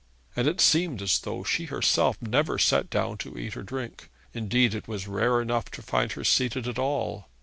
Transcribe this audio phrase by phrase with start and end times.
[0.35, 4.09] And it seemed as though she herself never sat down to eat or drink.
[4.33, 7.27] Indeed, it was rare enough to find her seated at all.